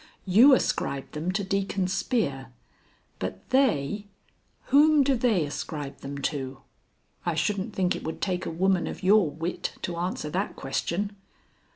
You 0.25 0.55
ascribe 0.55 1.11
them 1.11 1.31
to 1.33 1.43
Deacon 1.43 1.87
Spear, 1.87 2.51
but 3.19 3.47
they 3.51 4.07
whom 4.71 5.03
do 5.03 5.13
they 5.15 5.45
ascribe 5.45 5.99
them 5.99 6.17
to?" 6.23 6.61
"I 7.23 7.35
shouldn't 7.35 7.75
think 7.75 7.95
it 7.95 8.03
would 8.03 8.19
take 8.19 8.47
a 8.47 8.49
woman 8.49 8.87
of 8.87 9.03
your 9.03 9.29
wit 9.29 9.73
to 9.83 9.97
answer 9.97 10.31
that 10.31 10.55
question." 10.55 11.15